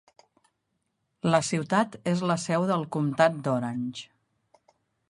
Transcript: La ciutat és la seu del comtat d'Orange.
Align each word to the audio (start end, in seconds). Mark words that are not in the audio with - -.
La 1.35 1.41
ciutat 1.49 1.99
és 2.13 2.25
la 2.33 2.39
seu 2.47 2.67
del 2.73 2.89
comtat 2.97 3.39
d'Orange. 3.47 4.13